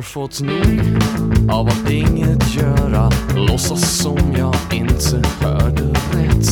[0.00, 1.02] har fått nog
[1.50, 3.10] av att inget göra.
[3.36, 5.82] Låtsas som jag inte hörde
[6.12, 6.48] rätt.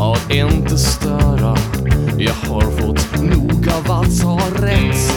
[0.00, 1.56] Att inte störa.
[2.18, 5.07] Jag har fått nog av att ha rätt.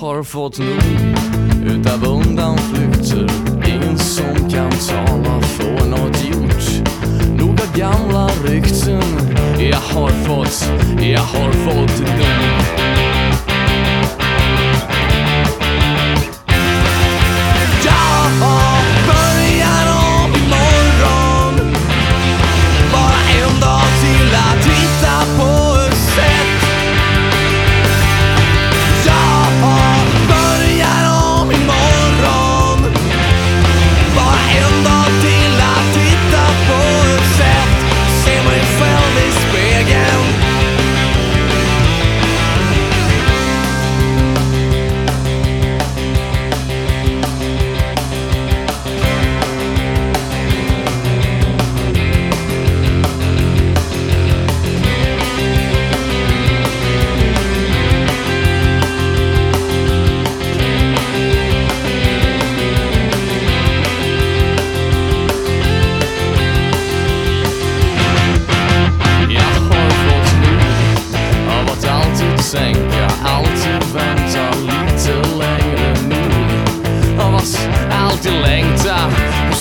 [0.00, 1.16] Har fått nog
[1.64, 3.26] utav undanflykter.
[3.66, 6.88] Ingen som kan tala få något gjort.
[7.36, 9.02] Några gamla rykten.
[9.58, 12.49] Jag har fått, jag har fått nog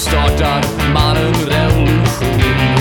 [0.10, 0.62] startar
[0.94, 2.79] mannen revolution